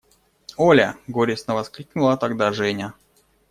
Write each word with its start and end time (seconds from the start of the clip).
–Оля!– 0.57 0.97
горестно 1.07 1.53
воскликнула 1.53 2.17
тогда 2.17 2.51
Женя. 2.51 2.95